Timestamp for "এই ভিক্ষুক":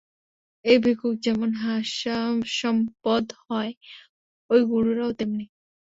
0.65-1.15